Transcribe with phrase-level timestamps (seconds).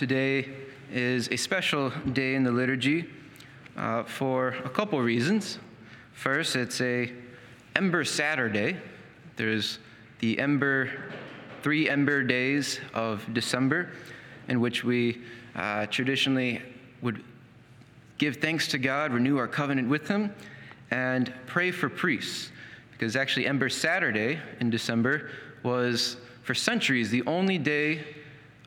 [0.00, 0.48] today
[0.90, 3.04] is a special day in the liturgy
[3.76, 5.58] uh, for a couple reasons.
[6.14, 7.12] First, it's a
[7.76, 8.78] Ember Saturday.
[9.36, 9.78] There's
[10.20, 10.90] the Ember,
[11.60, 13.90] three Ember days of December,
[14.48, 15.20] in which we
[15.54, 16.62] uh, traditionally
[17.02, 17.22] would
[18.16, 20.34] give thanks to God, renew our covenant with Him,
[20.90, 22.50] and pray for priests.
[22.92, 25.28] Because actually, Ember Saturday in December
[25.62, 28.02] was, for centuries, the only day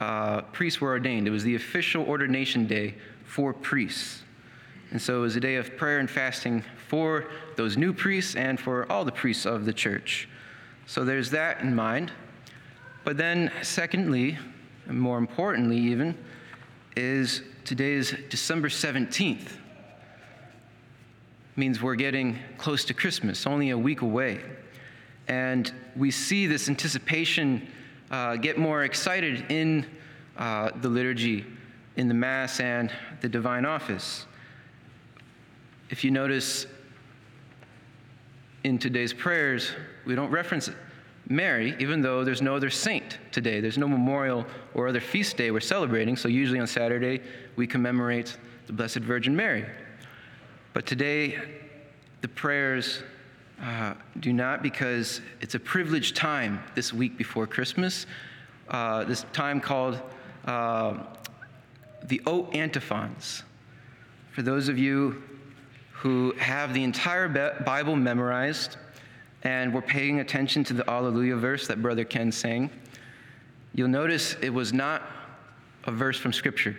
[0.00, 1.28] uh, priests were ordained.
[1.28, 4.22] It was the official ordination day for priests.
[4.90, 8.58] And so it was a day of prayer and fasting for those new priests and
[8.58, 10.28] for all the priests of the church.
[10.86, 12.10] So there's that in mind.
[13.04, 14.36] But then, secondly,
[14.86, 16.16] and more importantly, even,
[16.96, 19.52] is today is December 17th.
[21.56, 24.40] Means we're getting close to Christmas, only a week away.
[25.28, 27.68] And we see this anticipation
[28.10, 29.86] uh, get more excited in
[30.36, 31.46] uh, the liturgy,
[31.96, 34.26] in the Mass, and the divine office.
[35.90, 36.66] If you notice
[38.64, 39.72] in today's prayers,
[40.06, 40.70] we don't reference
[41.28, 43.60] Mary, even though there's no other saint today.
[43.60, 46.16] There's no memorial or other feast day we're celebrating.
[46.16, 47.20] So, usually on Saturday,
[47.56, 49.64] we commemorate the Blessed Virgin Mary.
[50.72, 51.38] But today,
[52.20, 53.02] the prayers
[53.62, 58.06] uh, do not because it's a privileged time this week before Christmas,
[58.68, 60.00] uh, this time called
[60.46, 60.98] uh,
[62.04, 63.42] the O antiphons.
[64.32, 65.22] For those of you
[65.92, 67.28] who have the entire
[67.64, 68.78] Bible memorized
[69.42, 72.70] and were paying attention to the Alleluia verse that Brother Ken sang,
[73.74, 75.02] you'll notice it was not
[75.84, 76.76] a verse from Scripture.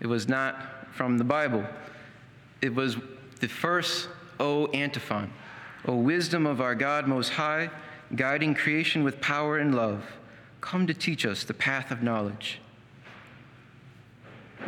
[0.00, 1.64] It was not from the Bible.
[2.62, 2.96] It was
[3.40, 4.08] the first
[4.40, 5.30] O antiphon.
[5.86, 7.70] O wisdom of our God Most High,
[8.14, 10.04] guiding creation with power and love,
[10.60, 12.60] come to teach us the path of knowledge.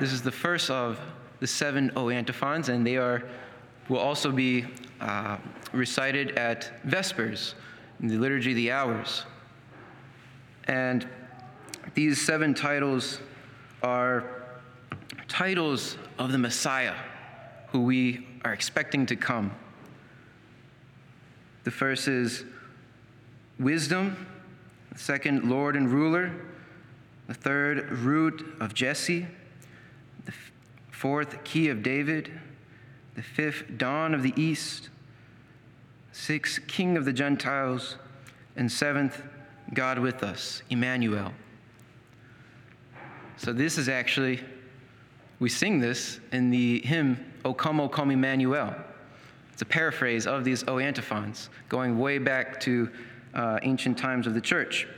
[0.00, 0.98] This is the first of
[1.40, 3.22] the seven O antiphons, and they are
[3.88, 4.64] will also be
[5.00, 5.36] uh,
[5.72, 7.54] recited at Vespers
[8.00, 9.24] in the Liturgy of the Hours.
[10.64, 11.06] And
[11.94, 13.20] these seven titles
[13.82, 14.24] are
[15.28, 16.94] titles of the Messiah
[17.68, 19.52] who we are expecting to come.
[21.64, 22.44] The first is
[23.58, 24.26] wisdom,
[24.92, 26.32] the second, Lord and ruler,
[27.26, 29.26] the third, root of Jesse,
[30.26, 30.32] the
[30.90, 32.30] fourth, key of David,
[33.14, 34.90] the fifth, dawn of the east,
[36.12, 37.96] sixth, king of the Gentiles,
[38.56, 39.22] and seventh,
[39.72, 41.32] God with us, Emmanuel.
[43.38, 44.40] So this is actually,
[45.40, 48.74] we sing this in the hymn, O come, O come, Emmanuel.
[49.54, 52.90] It's a paraphrase of these O antiphons, going way back to
[53.34, 54.88] uh, ancient times of the church.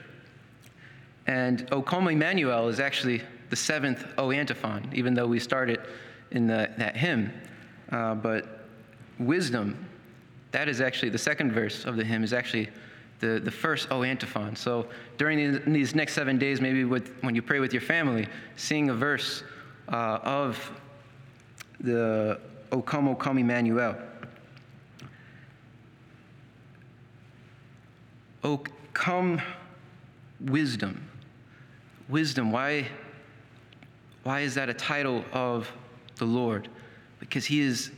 [1.27, 5.81] And O come, Emmanuel is actually the seventh O antiphon, even though we started
[6.31, 7.31] in the, that hymn.
[7.93, 8.67] Uh, but
[9.19, 9.77] wisdom,
[10.53, 12.71] that is actually the second verse of the hymn, is actually
[13.21, 14.57] the, the first O antiphon.
[14.57, 14.87] So
[15.19, 18.95] during these next seven days, maybe with, when you pray with your family, sing a
[18.95, 19.43] verse
[19.93, 20.73] uh, of
[21.79, 22.41] the
[22.73, 23.97] O come, O come, Emmanuel.
[28.47, 28.63] O
[28.93, 29.43] come,
[30.39, 31.03] wisdom.
[32.09, 32.87] Wisdom, why,
[34.23, 35.69] why is that a title of
[36.15, 36.69] the Lord?
[37.19, 37.91] Because he is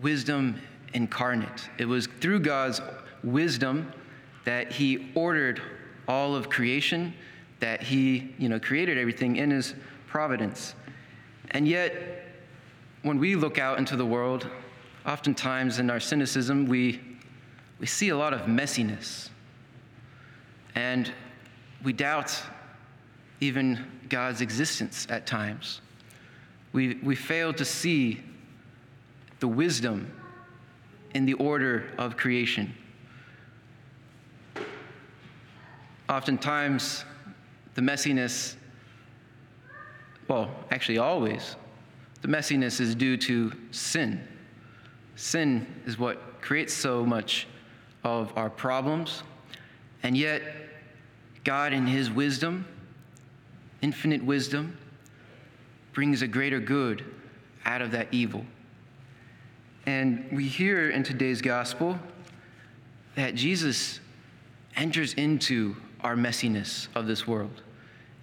[0.00, 0.58] wisdom
[0.94, 1.68] incarnate.
[1.76, 2.80] It was through God's
[3.22, 3.92] wisdom
[4.46, 5.60] that he ordered
[6.08, 7.12] all of creation,
[7.60, 9.74] that he, you know, created everything in his
[10.06, 10.74] providence.
[11.50, 11.92] And yet,
[13.02, 14.48] when we look out into the world,
[15.04, 17.02] oftentimes in our cynicism, we,
[17.78, 19.28] we see a lot of messiness.
[20.78, 21.12] And
[21.82, 22.40] we doubt
[23.40, 25.80] even God's existence at times.
[26.72, 28.22] We, we fail to see
[29.40, 30.08] the wisdom
[31.14, 32.72] in the order of creation.
[36.08, 37.04] Oftentimes,
[37.74, 38.54] the messiness,
[40.28, 41.56] well, actually, always,
[42.22, 44.20] the messiness is due to sin.
[45.16, 47.48] Sin is what creates so much
[48.04, 49.24] of our problems,
[50.04, 50.42] and yet,
[51.44, 52.66] God, in His wisdom,
[53.82, 54.76] infinite wisdom,
[55.92, 57.04] brings a greater good
[57.64, 58.44] out of that evil.
[59.86, 61.98] And we hear in today's gospel
[63.14, 64.00] that Jesus
[64.76, 67.62] enters into our messiness of this world.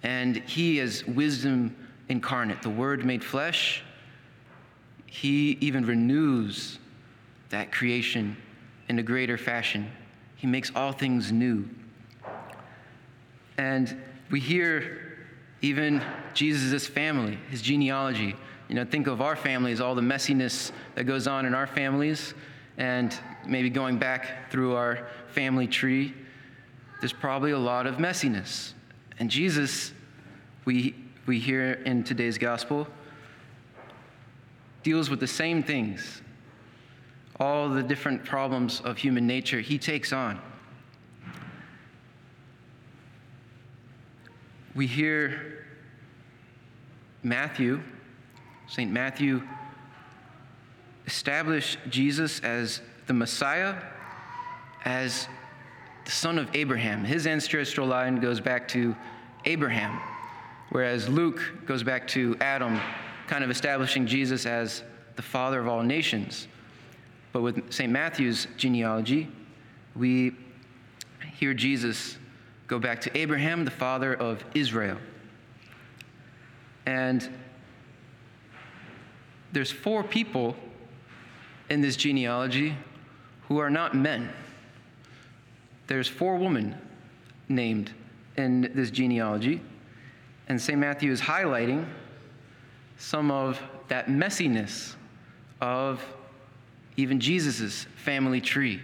[0.02, 1.76] And he is wisdom
[2.08, 3.82] incarnate, the Word made flesh.
[5.06, 6.78] He even renews
[7.50, 8.36] that creation
[8.88, 9.90] in a greater fashion.
[10.36, 11.68] He makes all things new.
[13.58, 14.00] And
[14.30, 15.18] we hear
[15.62, 16.02] even
[16.34, 18.36] Jesus' family, his genealogy.
[18.68, 22.34] You know, think of our families, all the messiness that goes on in our families,
[22.78, 23.16] and
[23.46, 26.14] maybe going back through our family tree,
[27.00, 28.72] there's probably a lot of messiness.
[29.18, 29.92] And Jesus,
[30.64, 30.94] we,
[31.26, 32.86] we hear in today's gospel,
[34.82, 36.22] deals with the same things.
[37.38, 40.40] All the different problems of human nature he takes on.
[44.76, 45.64] We hear
[47.22, 47.82] Matthew,
[48.68, 48.92] St.
[48.92, 49.42] Matthew,
[51.06, 53.76] establish Jesus as the Messiah,
[54.84, 55.28] as
[56.04, 57.04] the son of Abraham.
[57.04, 58.94] His ancestral line goes back to
[59.46, 59.98] Abraham,
[60.68, 62.78] whereas Luke goes back to Adam,
[63.28, 64.82] kind of establishing Jesus as
[65.16, 66.48] the father of all nations.
[67.32, 67.90] But with St.
[67.90, 69.30] Matthew's genealogy,
[69.94, 70.36] we
[71.38, 72.18] hear Jesus
[72.66, 74.98] go back to Abraham, the father of Israel.
[76.84, 77.28] And
[79.52, 80.56] there's four people
[81.68, 82.76] in this genealogy
[83.48, 84.30] who are not men.
[85.86, 86.76] There's four women
[87.48, 87.92] named
[88.36, 89.60] in this genealogy,
[90.48, 90.78] and St.
[90.78, 91.86] Matthew is highlighting
[92.98, 94.94] some of that messiness
[95.60, 96.04] of
[96.96, 98.80] even Jesus' family tree.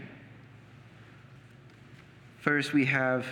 [2.40, 3.26] First, we have,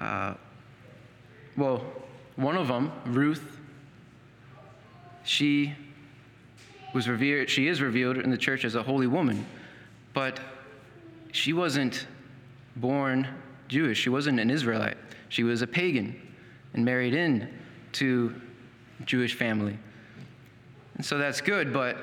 [0.00, 0.34] uh,
[1.56, 1.84] well,
[2.36, 3.58] one of them, Ruth,
[5.24, 5.74] she
[6.94, 9.44] was revered, she is revealed in the church as a holy woman,
[10.14, 10.40] but
[11.32, 12.06] she wasn't
[12.76, 13.28] born
[13.68, 13.98] Jewish.
[13.98, 14.96] She wasn't an Israelite.
[15.28, 16.20] She was a pagan
[16.74, 17.48] and married in
[17.92, 18.34] to
[19.04, 19.78] Jewish family.
[20.96, 21.96] And so that's good, but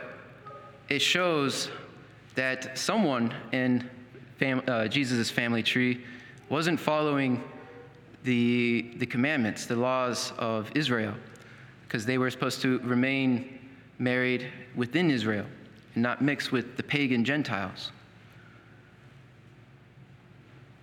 [0.90, 1.70] it shows
[2.36, 3.90] that someone in
[4.38, 6.04] fam- uh, Jesus' family tree
[6.50, 7.44] wasn't following
[8.26, 11.14] the, the commandments, the laws of Israel,
[11.88, 13.60] because they were supposed to remain
[14.00, 15.46] married within Israel
[15.94, 17.92] and not mix with the pagan Gentiles.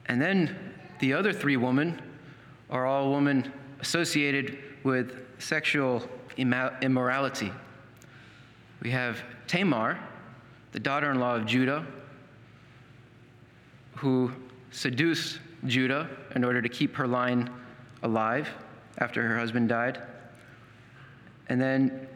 [0.06, 0.56] And then
[1.00, 2.00] the other three women
[2.70, 6.02] are all women associated with sexual
[6.36, 7.52] immorality.
[8.82, 9.98] We have Tamar,
[10.72, 11.86] the daughter in law of Judah,
[13.96, 14.32] who
[14.70, 17.50] seduced Judah in order to keep her line
[18.02, 18.48] alive
[18.98, 20.00] after her husband died.
[21.48, 22.08] And then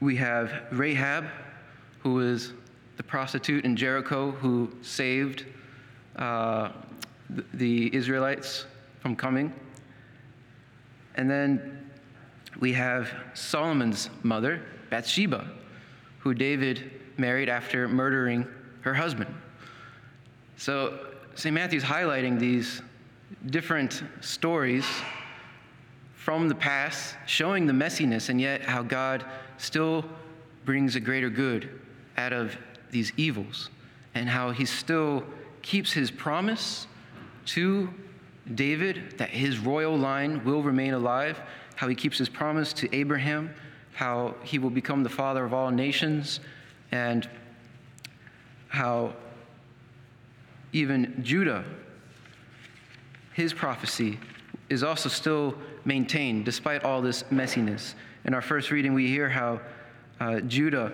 [0.00, 1.26] we have Rahab,
[2.00, 2.52] who is
[2.96, 5.46] the prostitute in Jericho who saved
[6.16, 6.70] uh,
[7.54, 8.66] the Israelites
[9.00, 9.52] from coming.
[11.14, 11.90] And then
[12.60, 15.50] we have Solomon's mother, Bathsheba,
[16.18, 18.46] who David married after murdering
[18.82, 19.34] her husband.
[20.56, 21.54] So St.
[21.54, 22.82] Matthew's highlighting these
[23.46, 24.84] different stories
[26.14, 29.24] from the past, showing the messiness and yet how God
[29.56, 30.04] still
[30.64, 31.80] brings a greater good
[32.16, 32.56] out of
[32.90, 33.70] these evils,
[34.14, 35.24] and how he still
[35.62, 36.86] keeps his promise
[37.46, 37.88] to
[38.54, 41.40] David that his royal line will remain alive,
[41.76, 43.50] how he keeps his promise to Abraham,
[43.94, 46.40] how he will become the father of all nations,
[46.92, 47.28] and
[48.68, 49.14] how
[50.72, 51.64] even Judah,
[53.34, 54.18] his prophecy,
[54.68, 55.54] is also still
[55.84, 57.94] maintained despite all this messiness.
[58.24, 59.60] In our first reading, we hear how
[60.20, 60.92] uh, Judah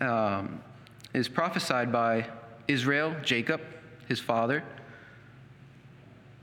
[0.00, 0.62] um,
[1.14, 2.26] is prophesied by
[2.68, 3.60] Israel, Jacob,
[4.08, 4.62] his father,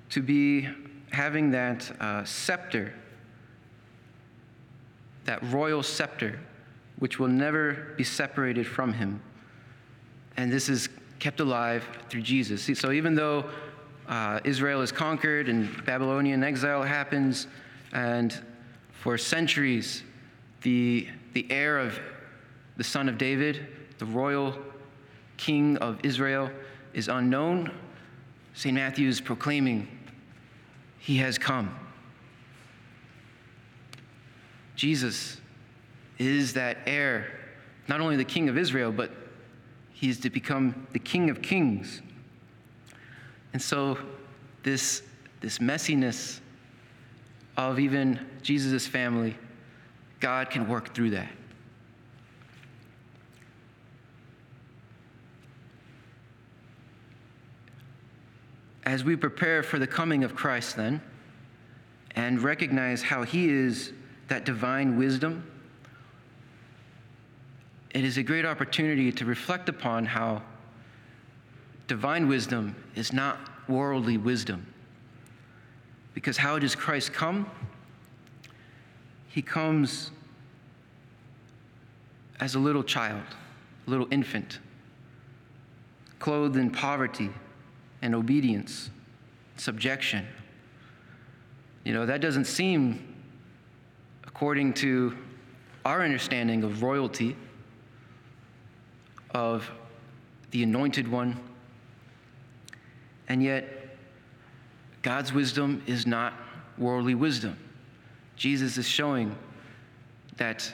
[0.10, 0.68] to be
[1.12, 2.94] having that uh, scepter,
[5.25, 6.39] that royal scepter,
[6.98, 9.22] which will never be separated from him.
[10.36, 10.89] And this is
[11.20, 12.70] kept alive through Jesus.
[12.80, 13.46] So even though
[14.08, 17.48] uh, Israel is conquered and Babylonian exile happens,
[17.94, 18.34] and
[18.92, 20.04] for centuries,
[20.62, 22.00] the, the heir of
[22.78, 24.58] the son of David, the royal
[25.38, 26.50] king of Israel,
[26.94, 27.72] is unknown.
[28.54, 28.74] St.
[28.74, 29.88] Matthew is proclaiming,
[30.98, 31.76] He has come.
[34.76, 35.40] Jesus
[36.18, 37.28] is that heir,
[37.88, 39.12] not only the king of Israel, but
[40.00, 42.01] he is to become the king of kings.
[43.51, 43.98] And so,
[44.63, 45.03] this,
[45.41, 46.39] this messiness
[47.58, 49.38] of even Jesus' family,
[50.22, 51.27] God can work through that.
[58.86, 61.01] As we prepare for the coming of Christ, then,
[62.15, 63.91] and recognize how He is
[64.29, 65.44] that divine wisdom,
[67.91, 70.41] it is a great opportunity to reflect upon how
[71.88, 74.65] divine wisdom is not worldly wisdom
[76.13, 77.50] Because how does Christ come?
[79.29, 80.12] He comes
[82.39, 83.24] as a little child,
[83.86, 84.60] a little infant,
[86.19, 87.29] clothed in poverty
[88.01, 88.89] and obedience,
[89.58, 90.25] subjection.
[91.84, 93.15] You know, that doesn't seem,
[94.25, 95.17] according to
[95.86, 97.36] our understanding of royalty,
[99.31, 99.69] of
[100.51, 101.39] the anointed one.
[103.27, 103.95] And yet,
[105.01, 106.33] God's wisdom is not
[106.77, 107.57] worldly wisdom.
[108.36, 109.36] Jesus is showing
[110.38, 110.74] that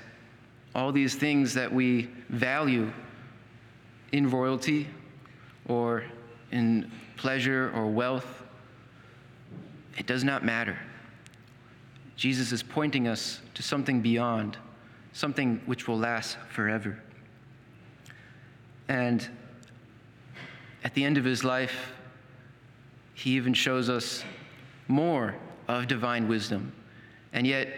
[0.73, 2.91] all these things that we value
[4.11, 4.87] in royalty
[5.67, 6.03] or
[6.51, 8.43] in pleasure or wealth,
[9.97, 10.77] it does not matter.
[12.15, 14.57] Jesus is pointing us to something beyond,
[15.13, 17.01] something which will last forever.
[18.87, 19.27] And
[20.83, 21.93] at the end of his life,
[23.13, 24.23] he even shows us
[24.87, 25.35] more
[25.67, 26.71] of divine wisdom.
[27.33, 27.69] And yet,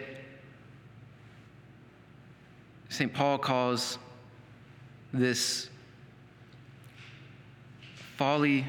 [2.90, 3.12] St.
[3.12, 3.98] Paul calls
[5.12, 5.70] this
[8.16, 8.66] folly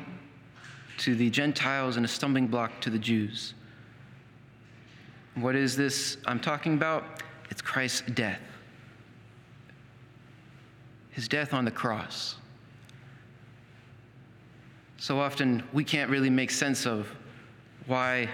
[1.00, 3.54] to the Gentiles and a stumbling block to the Jews.
[5.36, 7.24] What is this I'm talking about?
[7.50, 8.42] It's Christ's death.
[11.20, 12.38] His death on the cross.
[14.96, 17.10] So often we can't really make sense of
[17.88, 18.30] why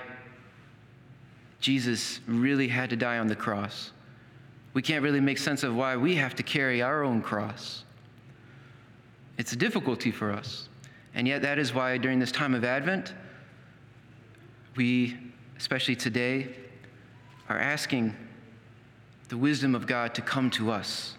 [1.60, 3.90] Jesus really had to die on the cross.
[4.76, 7.86] We can't really make sense of why we have to carry our own cross.
[9.40, 10.70] It's a difficulty for us.
[11.16, 13.16] And yet, that is why during this time of Advent,
[14.76, 15.18] we,
[15.58, 16.56] especially today,
[17.50, 18.16] are asking
[19.30, 21.16] the wisdom of God to come to us,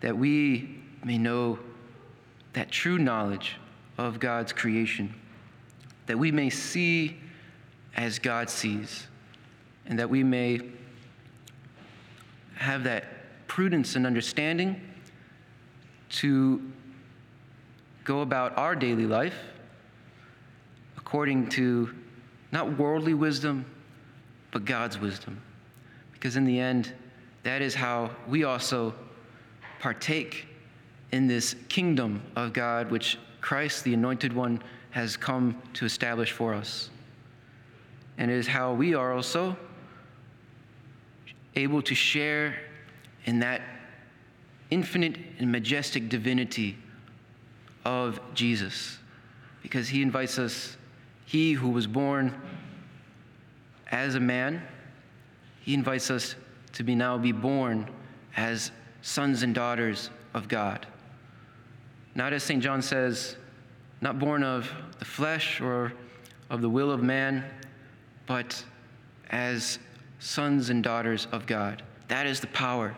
[0.00, 1.58] that we may know
[2.52, 3.56] that true knowledge
[3.98, 5.14] of God's creation,
[6.06, 7.16] that we may see
[7.96, 9.06] as God sees,
[9.86, 10.60] and that we may
[12.56, 13.04] have that
[13.46, 14.80] prudence and understanding
[16.08, 16.60] to
[18.04, 19.34] go about our daily life
[20.96, 21.94] according to
[22.52, 23.64] not worldly wisdom,
[24.50, 25.40] but God's wisdom.
[26.12, 26.92] Because in the end,
[27.42, 28.94] that is how we also
[29.86, 30.48] partake
[31.12, 36.54] in this kingdom of God, which Christ, the Anointed One, has come to establish for
[36.54, 36.90] us.
[38.18, 39.56] And it is how we are also
[41.54, 42.56] able to share
[43.26, 43.62] in that
[44.70, 46.76] infinite and majestic divinity
[47.84, 48.98] of Jesus.
[49.62, 50.76] Because he invites us,
[51.26, 52.34] he who was born
[53.92, 54.62] as a man,
[55.60, 56.34] he invites us
[56.72, 57.88] to be now be born
[58.36, 58.72] as
[59.06, 60.84] sons and daughters of God.
[62.16, 62.60] Not as St.
[62.60, 63.36] John says,
[64.00, 65.92] not born of the flesh or
[66.50, 67.44] of the will of man,
[68.26, 68.64] but
[69.30, 69.78] as
[70.18, 71.84] sons and daughters of God.
[72.08, 72.96] That is the power.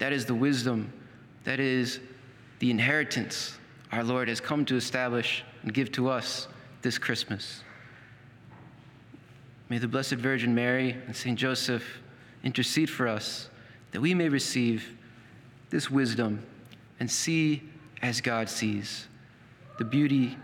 [0.00, 0.92] That is the wisdom.
[1.44, 2.00] That is
[2.58, 3.56] the inheritance
[3.92, 6.48] our Lord has come to establish and give to us
[6.82, 7.62] this Christmas.
[9.68, 11.38] May the Blessed Virgin Mary and St.
[11.38, 11.84] Joseph
[12.42, 13.48] intercede for us
[13.92, 14.96] that we may receive
[15.70, 16.44] this wisdom
[16.98, 17.62] and see
[18.02, 19.06] as God sees
[19.78, 20.36] the beauty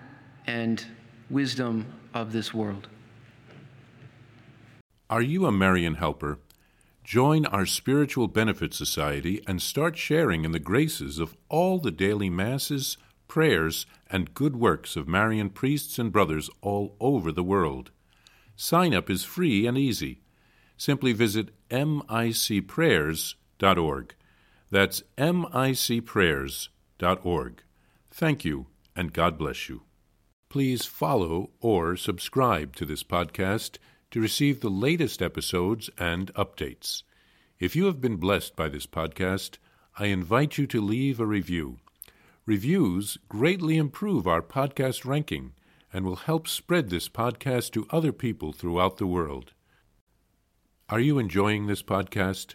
[0.46, 0.84] and
[1.28, 2.88] wisdom of this world.
[5.10, 6.38] Are you a Marian helper?
[7.04, 12.28] Join our Spiritual Benefit Society and start sharing in the graces of all the daily
[12.28, 17.92] masses, prayers, and good works of Marian priests and brothers all over the world.
[18.56, 20.22] Sign up is free and easy.
[20.76, 24.14] Simply visit micprayers.org.
[24.70, 27.62] That's micprayers.org.
[28.10, 29.82] Thank you, and God bless you.
[30.48, 33.78] Please follow or subscribe to this podcast
[34.10, 37.02] to receive the latest episodes and updates.
[37.58, 39.58] If you have been blessed by this podcast,
[39.98, 41.78] I invite you to leave a review.
[42.44, 45.52] Reviews greatly improve our podcast ranking
[45.92, 49.52] and will help spread this podcast to other people throughout the world.
[50.88, 52.54] Are you enjoying this podcast?